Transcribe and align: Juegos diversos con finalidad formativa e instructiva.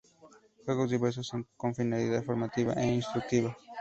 Juegos 0.65 0.89
diversos 0.89 1.31
con 1.55 1.75
finalidad 1.75 2.23
formativa 2.23 2.73
e 2.73 2.87
instructiva. 2.91 3.55